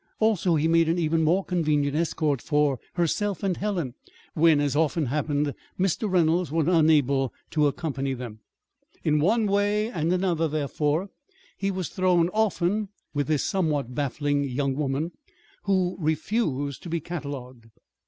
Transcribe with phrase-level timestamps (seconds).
[0.19, 3.93] Also he made an even more convenient escort for herself and Helen
[4.33, 6.09] when, as often happened, Mr.
[6.11, 8.39] Reynolds was unable to accompany them.
[9.03, 11.11] In one way and another, therefore,
[11.55, 15.11] he was thrown often with this somewhat baffling young woman,
[15.65, 17.67] who refused to be catalogued.